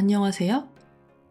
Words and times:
안녕하세요. 0.00 0.68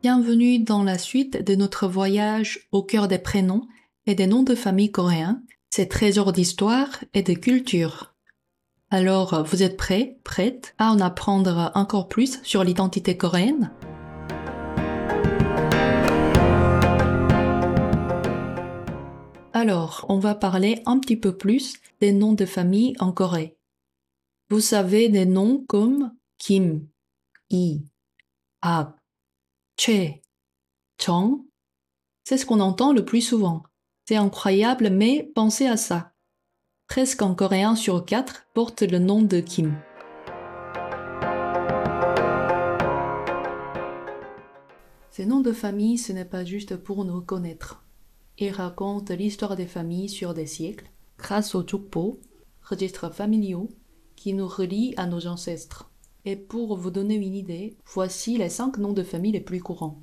Bienvenue 0.01 0.59
dans 0.59 0.83
la 0.83 0.97
suite 0.97 1.43
de 1.43 1.55
notre 1.55 1.87
voyage 1.87 2.67
au 2.71 2.83
cœur 2.83 3.07
des 3.07 3.19
prénoms 3.19 3.67
et 4.05 4.15
des 4.15 4.27
noms 4.27 4.43
de 4.43 4.55
famille 4.55 4.91
coréens, 4.91 5.41
ces 5.69 5.87
trésors 5.87 6.31
d'histoire 6.31 7.03
et 7.13 7.23
de 7.23 7.33
culture. 7.33 8.13
Alors, 8.91 9.43
vous 9.45 9.63
êtes 9.63 9.77
prêts, 9.77 10.17
prêtes 10.23 10.75
à 10.77 10.91
en 10.91 10.99
apprendre 10.99 11.71
encore 11.75 12.07
plus 12.07 12.39
sur 12.43 12.63
l'identité 12.63 13.17
coréenne 13.17 13.71
Alors, 19.53 20.05
on 20.09 20.19
va 20.19 20.35
parler 20.35 20.81
un 20.85 20.99
petit 20.99 21.17
peu 21.17 21.35
plus 21.35 21.77
des 22.01 22.11
noms 22.11 22.33
de 22.33 22.45
famille 22.45 22.93
en 22.99 23.11
Corée. 23.11 23.57
Vous 24.49 24.59
savez 24.59 25.09
des 25.09 25.25
noms 25.25 25.63
comme 25.67 26.11
Kim, 26.37 26.85
I, 27.49 27.85
Ab, 28.62 28.92
Che, 29.78 30.20
Chong. 30.98 31.46
C'est 32.24 32.36
ce 32.36 32.44
qu'on 32.44 32.60
entend 32.60 32.92
le 32.92 33.06
plus 33.06 33.22
souvent. 33.22 33.62
C'est 34.06 34.16
incroyable, 34.16 34.90
mais 34.90 35.32
pensez 35.34 35.66
à 35.66 35.78
ça. 35.78 36.12
Presque 36.86 37.22
un 37.22 37.34
Coréen 37.34 37.74
sur 37.74 38.04
quatre 38.04 38.48
porte 38.52 38.82
le 38.82 38.98
nom 38.98 39.22
de 39.22 39.40
Kim. 39.40 39.80
Ces 45.10 45.24
noms 45.24 45.40
de 45.40 45.52
famille, 45.52 45.96
ce 45.96 46.12
n'est 46.12 46.26
pas 46.26 46.44
juste 46.44 46.76
pour 46.76 47.06
nous 47.06 47.22
connaître. 47.22 47.82
Ils 48.36 48.52
racontent 48.52 49.14
l'histoire 49.14 49.56
des 49.56 49.66
familles 49.66 50.10
sur 50.10 50.34
des 50.34 50.46
siècles, 50.46 50.90
grâce 51.16 51.54
aux 51.54 51.66
jukpo, 51.66 52.20
registres 52.60 53.10
familiaux, 53.10 53.70
qui 54.16 54.34
nous 54.34 54.48
relient 54.48 54.92
à 54.98 55.06
nos 55.06 55.26
ancêtres. 55.26 55.89
Et 56.24 56.36
pour 56.36 56.76
vous 56.76 56.90
donner 56.90 57.14
une 57.14 57.34
idée, 57.34 57.76
voici 57.86 58.36
les 58.36 58.48
cinq 58.48 58.78
noms 58.78 58.92
de 58.92 59.02
famille 59.02 59.32
les 59.32 59.40
plus 59.40 59.60
courants. 59.60 60.00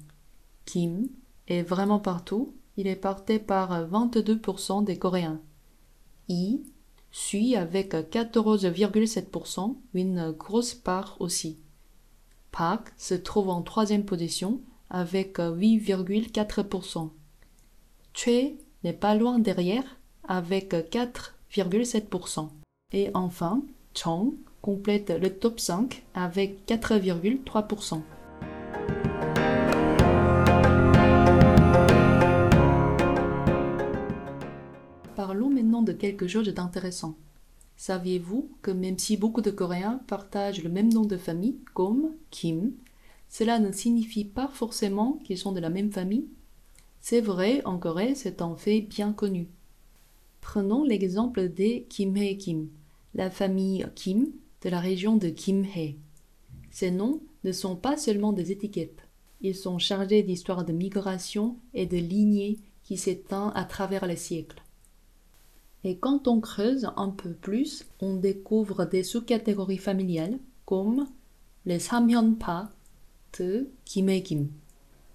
Kim 0.65 1.07
est 1.47 1.61
vraiment 1.61 1.99
partout, 1.99 2.55
il 2.75 2.87
est 2.87 2.95
porté 2.95 3.39
par 3.39 3.87
22% 3.87 4.83
des 4.83 4.97
Coréens. 4.97 5.41
I 6.29 6.63
suit 7.11 7.55
avec 7.55 7.93
14,7%, 7.93 9.75
une 9.93 10.31
grosse 10.31 10.73
part 10.73 11.17
aussi. 11.19 11.57
Park 12.52 12.93
se 12.97 13.13
trouve 13.13 13.49
en 13.49 13.61
troisième 13.61 14.05
position 14.05 14.61
avec 14.89 15.37
8,4%. 15.37 17.09
Choi 18.13 18.57
n'est 18.83 18.93
pas 18.93 19.15
loin 19.15 19.39
derrière 19.39 19.99
avec 20.27 20.73
4,7%. 20.73 22.49
Et 22.93 23.11
enfin, 23.13 23.63
Chong 23.93 24.33
complète 24.67 25.11
le 25.11 25.29
top 25.29 25.61
5 25.61 26.03
avec 26.13 26.67
4,3%. 26.67 28.01
Parlons 35.15 35.49
maintenant 35.49 35.81
de 35.83 35.93
quelque 35.93 36.27
chose 36.27 36.49
d'intéressant. 36.49 37.15
Saviez-vous 37.77 38.49
que 38.61 38.71
même 38.71 38.97
si 38.97 39.15
beaucoup 39.15 39.39
de 39.39 39.51
Coréens 39.51 40.01
partagent 40.05 40.61
le 40.61 40.69
même 40.69 40.91
nom 40.91 41.05
de 41.05 41.15
famille, 41.15 41.59
comme 41.73 42.11
Kim, 42.29 42.73
cela 43.29 43.59
ne 43.59 43.71
signifie 43.71 44.25
pas 44.25 44.49
forcément 44.49 45.13
qu'ils 45.23 45.37
sont 45.37 45.53
de 45.53 45.61
la 45.61 45.69
même 45.69 45.93
famille? 45.93 46.27
C'est 46.99 47.21
vrai, 47.21 47.61
en 47.63 47.77
Corée, 47.77 48.15
c'est 48.15 48.41
un 48.41 48.57
fait 48.57 48.81
bien 48.81 49.13
connu. 49.13 49.47
Prenons 50.41 50.83
l'exemple 50.83 51.47
des 51.47 51.85
Kim 51.87 52.17
Hee 52.17 52.37
Kim, 52.37 52.67
la 53.15 53.29
famille 53.29 53.85
Kim 53.95 54.27
de 54.61 54.69
la 54.69 54.80
région 54.80 55.17
de 55.17 55.30
Kim-hae. 55.30 55.97
Ces 56.72 56.91
noms 56.91 57.22
ne 57.44 57.52
sont 57.52 57.75
pas 57.75 57.97
seulement 57.97 58.33
des 58.33 58.52
étiquettes. 58.52 59.08
Ils 59.41 59.55
sont 59.55 59.80
chargés 59.80 60.23
d'histoires 60.23 60.66
de 60.66 60.73
migration 60.73 61.58
et 61.73 61.86
de 61.86 61.97
lignées 61.97 62.58
qui 62.83 62.98
s'étend 62.98 63.49
à 63.52 63.65
travers 63.65 64.05
les 64.05 64.15
siècles. 64.15 64.61
Et 65.83 65.98
quand 65.98 66.27
on 66.27 66.39
creuse 66.39 66.89
un 66.98 67.09
peu 67.09 67.33
plus, 67.33 67.86
on 68.02 68.15
découvre 68.15 68.86
des 68.86 69.04
sous-catégories 69.04 69.77
familiales 69.77 70.39
comme 70.65 71.08
les 71.65 71.80
Samhyunpa 71.80 72.70
de 73.39 73.70
Kim 73.86 74.10
Kim, 74.21 74.49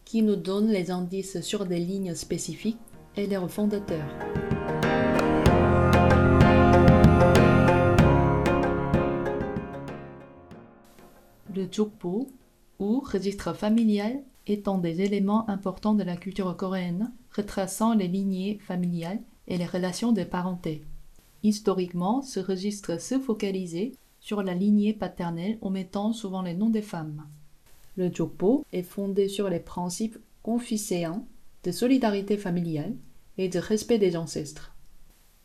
qui 0.05 0.23
nous 0.23 0.37
donnent 0.37 0.71
les 0.71 0.91
indices 0.91 1.41
sur 1.41 1.67
des 1.67 1.79
lignes 1.79 2.15
spécifiques 2.15 2.79
et 3.17 3.27
leurs 3.27 3.51
fondateurs. 3.51 4.09
Le 11.55 11.69
jukpo, 11.71 12.31
ou 12.79 13.01
registre 13.01 13.55
familial, 13.55 14.23
étant 14.47 14.79
des 14.79 15.03
éléments 15.03 15.49
importants 15.51 15.95
de 15.95 16.03
la 16.03 16.17
culture 16.17 16.57
coréenne, 16.57 17.13
retraçant 17.37 17.95
les 17.95 18.09
lignées 18.09 18.59
familiales 18.59 19.21
et 19.49 19.59
les 19.59 19.67
relations 19.67 20.13
de 20.13 20.25
parenté. 20.25 20.83
Historiquement, 21.43 22.23
ce 22.23 22.41
registre 22.41 23.01
se 23.01 23.19
focalisait 23.19 23.93
sur 24.21 24.43
la 24.43 24.55
lignée 24.55 24.95
paternelle 24.95 25.59
en 25.61 25.71
mettant 25.71 26.13
souvent 26.13 26.43
les 26.43 26.55
noms 26.55 26.71
des 26.71 26.83
femmes. 26.83 27.27
Le 27.97 28.09
jukpo 28.09 28.65
est 28.73 28.83
fondé 28.83 29.29
sur 29.29 29.51
les 29.51 29.61
principes 29.61 30.19
confucéens 30.43 31.25
de 31.65 31.71
solidarité 31.71 32.39
familiale 32.39 32.95
et 33.37 33.49
de 33.49 33.59
respect 33.59 33.99
des 33.99 34.17
ancêtres. 34.17 34.75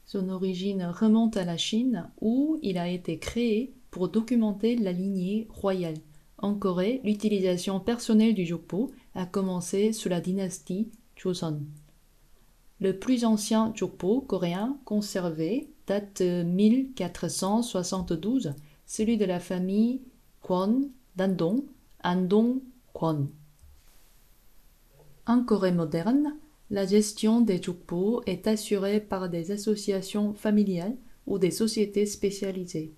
Son 0.06 0.29
origine 0.29 0.84
remonte 0.85 1.35
à 1.35 1.44
la 1.44 1.57
Chine 1.57 2.09
où 2.22 2.57
il 2.62 2.78
a 2.78 2.88
été 2.88 3.19
créé 3.19 3.74
pour 3.97 4.09
documenter 4.09 4.75
la 4.75 4.91
lignée 4.91 5.47
royale. 5.49 5.97
En 6.37 6.53
Corée, 6.53 7.01
l'utilisation 7.03 7.79
personnelle 7.79 8.35
du 8.35 8.45
jokpo 8.45 8.91
a 9.15 9.25
commencé 9.25 9.91
sous 9.91 10.07
la 10.07 10.21
dynastie 10.21 10.91
Joseon. 11.15 11.63
Le 12.79 12.99
plus 12.99 13.25
ancien 13.25 13.73
jokpo 13.73 14.21
coréen 14.21 14.77
conservé 14.85 15.71
date 15.87 16.21
de 16.21 16.43
1472, 16.43 18.53
celui 18.85 19.17
de 19.17 19.25
la 19.25 19.39
famille 19.39 20.03
Kwon 20.43 20.91
d'Andong, 21.15 21.63
Andong 22.03 22.61
Kwon. 22.93 23.31
En 25.25 25.43
Corée 25.43 25.71
moderne, 25.71 26.35
la 26.69 26.85
gestion 26.85 27.41
des 27.41 27.59
jukpo 27.59 28.21
est 28.27 28.45
assurée 28.45 28.99
par 28.99 29.27
des 29.27 29.49
associations 29.49 30.35
familiales 30.35 30.97
ou 31.25 31.39
des 31.39 31.49
sociétés 31.49 32.05
spécialisées. 32.05 32.93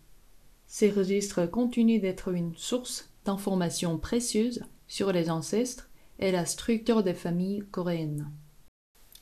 Ces 0.71 0.91
registres 0.91 1.47
continuent 1.47 1.99
d'être 1.99 2.31
une 2.31 2.55
source 2.55 3.09
d'informations 3.25 3.97
précieuses 3.97 4.61
sur 4.87 5.11
les 5.11 5.31
ancêtres 5.31 5.89
et 6.19 6.31
la 6.31 6.45
structure 6.45 7.01
des 7.01 7.15
familles 7.15 7.63
coréennes. 7.71 8.29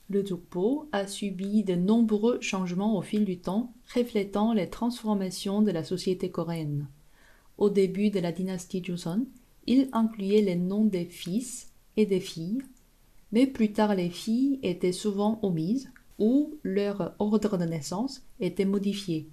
Le 0.10 0.26
Jukpo 0.26 0.90
a 0.92 1.08
subi 1.08 1.64
de 1.64 1.76
nombreux 1.76 2.38
changements 2.42 2.98
au 2.98 3.02
fil 3.02 3.24
du 3.24 3.40
temps, 3.40 3.74
reflétant 3.96 4.52
les 4.52 4.70
transformations 4.70 5.62
de 5.62 5.72
la 5.72 5.86
société 5.86 6.30
coréenne. 6.30 6.90
Au 7.58 7.70
début 7.70 8.10
de 8.10 8.20
la 8.20 8.34
dynastie 8.34 8.84
Joseon, 8.84 9.26
il 9.68 9.88
incluait 9.94 10.42
les 10.42 10.58
noms 10.58 10.86
des 10.86 11.06
fils 11.06 11.72
et 11.96 12.06
des 12.06 12.20
filles, 12.20 12.62
mais 13.32 13.48
plus 13.48 13.72
tard 13.72 13.96
les 13.96 14.10
filles 14.10 14.60
étaient 14.64 14.92
souvent 14.92 15.40
omises 15.44 15.90
ou 16.20 16.56
leur 16.64 17.16
ordre 17.20 17.58
de 17.58 17.66
naissance 17.66 18.22
était 18.42 18.66
modifié. 18.66 19.30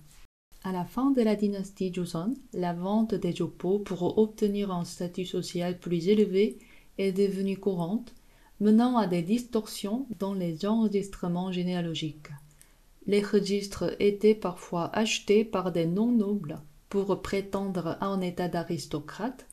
À 0.67 0.73
la 0.73 0.87
fin 0.87 1.11
de 1.11 1.21
la 1.21 1.37
dynastie 1.37 1.93
Joseon, 1.93 2.33
la 2.55 2.73
vente 2.73 3.15
des 3.15 3.37
jokpo 3.37 3.81
pour 3.81 4.17
obtenir 4.17 4.73
un 4.73 4.87
statut 4.87 5.27
social 5.27 5.79
plus 5.79 6.09
élevé 6.09 6.59
est 6.97 7.13
devenue 7.13 7.59
courante, 7.59 8.15
menant 8.61 8.97
à 8.97 9.07
des 9.07 9.21
distorsions 9.21 10.07
dans 10.19 10.33
les 10.33 10.65
enregistrements 10.65 11.53
généalogiques. 11.53 12.31
Les 13.07 13.21
registres 13.21 13.95
étaient 14.01 14.35
parfois 14.35 14.89
achetés 14.97 15.45
par 15.45 15.71
des 15.71 15.85
non-nobles 15.85 16.59
pour 16.89 17.21
prétendre 17.21 17.99
à 18.01 18.07
un 18.07 18.23
état 18.23 18.49
d'aristocrate, 18.49 19.47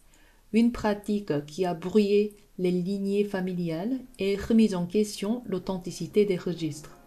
une 0.54 0.72
pratique 0.72 1.46
qui 1.46 1.66
a 1.66 1.74
brouillé 1.74 2.38
les 2.58 2.72
lignées 2.72 3.26
familiales 3.26 4.00
et 4.18 4.38
remis 4.38 4.76
en 4.76 4.86
question 4.86 5.44
l'authenticité 5.46 6.24
des 6.24 6.38
registres. 6.38 7.01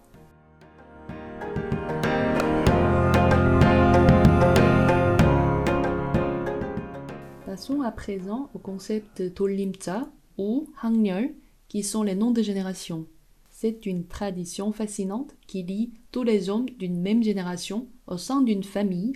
Passons 7.55 7.83
à 7.83 7.93
présent 7.93 8.51
au 8.53 8.59
concept 8.59 9.23
de 9.23 9.29
Tolimta 9.29 10.11
ou 10.39 10.67
Hangnyeol, 10.83 11.33
qui 11.69 11.85
sont 11.85 12.03
les 12.03 12.17
noms 12.17 12.33
de 12.33 12.43
génération. 12.43 13.07
C'est 13.49 13.87
une 13.87 14.09
tradition 14.09 14.73
fascinante 14.73 15.37
qui 15.47 15.63
lie 15.63 15.93
tous 16.11 16.25
les 16.25 16.51
hommes 16.51 16.69
d'une 16.69 17.01
même 17.01 17.23
génération 17.23 17.87
au 18.09 18.19
sein 18.19 18.41
d'une 18.41 18.65
famille, 18.65 19.13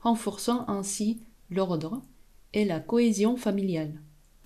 renforçant 0.00 0.68
ainsi 0.68 1.22
l'ordre 1.48 2.02
et 2.52 2.66
la 2.66 2.78
cohésion 2.78 3.38
familiale. 3.38 4.02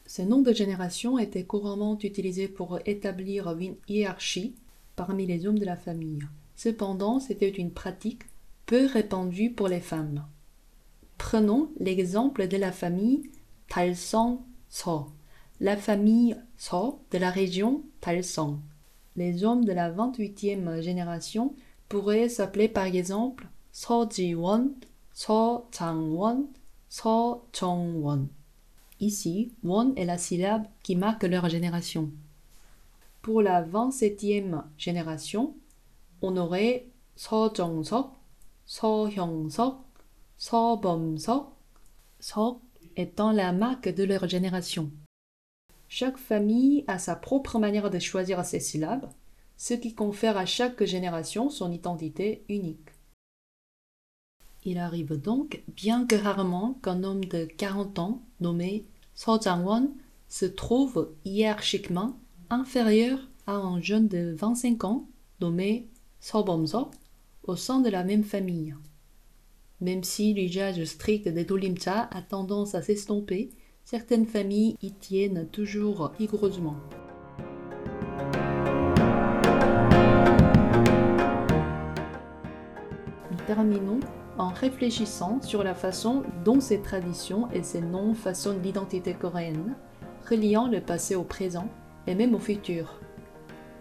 Ces 0.06 0.24
noms 0.24 0.42
de 0.42 0.52
génération 0.52 1.18
étaient 1.18 1.42
couramment 1.42 1.98
utilisés 2.00 2.46
pour 2.46 2.78
établir 2.86 3.48
une 3.58 3.74
hiérarchie 3.88 4.54
parmi 4.94 5.26
les 5.26 5.48
hommes 5.48 5.58
de 5.58 5.66
la 5.66 5.76
famille. 5.76 6.20
Cependant, 6.54 7.18
c'était 7.18 7.50
une 7.50 7.72
pratique 7.72 8.22
peu 8.66 8.86
répandue 8.86 9.50
pour 9.50 9.66
les 9.66 9.80
femmes. 9.80 10.24
Prenons 11.24 11.70
l'exemple 11.78 12.48
de 12.48 12.56
la 12.56 12.72
famille 12.72 13.30
Talsong-so, 13.69 15.06
la 15.60 15.76
famille 15.76 16.36
So 16.56 16.98
de 17.12 17.19
la 17.19 17.30
région 17.30 17.84
Dalsong. 18.04 18.58
Les 19.14 19.44
hommes 19.44 19.64
de 19.64 19.72
la 19.72 19.90
28e 19.92 20.80
génération 20.80 21.54
pourraient 21.88 22.28
s'appeler 22.28 22.66
par 22.69 22.86
exemple 22.86 23.46
So 23.70 24.10
Ji-won, 24.10 24.72
So 25.12 25.69
Chang-won, 25.70 26.48
So 26.88 27.44
Chong-won. 27.52 28.26
Ici, 28.98 29.52
won 29.62 29.94
est 29.94 30.04
la 30.04 30.18
syllabe 30.18 30.66
qui 30.82 30.96
marque 30.96 31.22
leur 31.22 31.48
génération. 31.48 32.10
Pour 33.22 33.42
la 33.42 33.62
27e 33.62 34.64
génération, 34.76 35.54
on 36.20 36.36
aurait 36.36 36.88
So 37.14 37.48
Jong-sok, 37.54 38.10
So 38.66 39.06
Hyung-sok, 39.06 39.76
So 40.44 40.76
Bom-sok, 40.76 41.52
So 42.18 42.60
étant 42.96 43.30
la 43.30 43.52
marque 43.52 43.88
de 43.88 44.02
leur 44.02 44.28
génération. 44.28 44.90
Chaque 45.86 46.16
famille 46.16 46.82
a 46.88 46.98
sa 46.98 47.14
propre 47.14 47.60
manière 47.60 47.90
de 47.90 48.00
choisir 48.00 48.44
ses 48.44 48.58
syllabes, 48.58 49.08
ce 49.56 49.74
qui 49.74 49.94
confère 49.94 50.36
à 50.36 50.44
chaque 50.44 50.82
génération 50.82 51.48
son 51.48 51.70
identité 51.70 52.44
unique. 52.48 52.90
Il 54.64 54.78
arrive 54.78 55.14
donc, 55.14 55.62
bien 55.68 56.06
que 56.08 56.16
rarement, 56.16 56.76
qu'un 56.82 57.04
homme 57.04 57.24
de 57.24 57.44
40 57.44 58.00
ans, 58.00 58.22
nommé 58.40 58.84
So 59.14 59.40
Jang-won, 59.40 59.92
se 60.28 60.46
trouve 60.46 61.14
hiérarchiquement 61.24 62.16
inférieur 62.50 63.20
à 63.46 63.52
un 63.52 63.80
jeune 63.80 64.08
de 64.08 64.34
25 64.36 64.82
ans, 64.82 65.06
nommé 65.40 65.88
So 66.18 66.42
Bom-sok, 66.42 66.92
au 67.44 67.54
sein 67.54 67.78
de 67.78 67.90
la 67.90 68.02
même 68.02 68.24
famille. 68.24 68.74
Même 69.82 70.05
si 70.05 70.32
l'usage 70.32 70.84
strict 70.84 71.26
des 71.26 71.44
dolimcha 71.44 72.08
a 72.12 72.23
tendance 72.23 72.76
à 72.76 72.82
s'estomper, 72.82 73.50
certaines 73.84 74.26
familles 74.26 74.76
y 74.81 74.93
tiennent 74.93 75.49
toujours 75.50 76.12
rigoureusement. 76.20 76.76
Nous 83.32 83.38
terminons 83.49 83.99
en 84.38 84.50
réfléchissant 84.50 85.43
sur 85.43 85.64
la 85.64 85.75
façon 85.75 86.23
dont 86.44 86.61
ces 86.61 86.81
traditions 86.81 87.50
et 87.50 87.64
ces 87.64 87.81
noms 87.81 88.14
façonnent 88.14 88.62
l'identité 88.62 89.14
coréenne, 89.14 89.75
reliant 90.31 90.69
le 90.69 90.81
passé 90.81 91.17
au 91.17 91.25
présent 91.25 91.69
et 92.06 92.14
même 92.14 92.37
au 92.37 92.38
futur. 92.38 93.00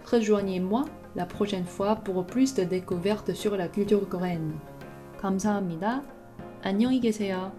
Rejoignez-moi 0.06 0.86
la 1.16 1.28
prochaine 1.28 1.66
fois 1.66 1.96
pour 1.96 2.26
plus 2.26 2.56
de 2.56 2.64
découvertes 2.64 3.36
sur 3.36 3.56
la 3.56 3.68
culture 3.68 4.10
coréenne. 4.10 4.54
감사합니다. 5.22 6.02
안녕히 6.64 7.00
계세요. 7.00 7.52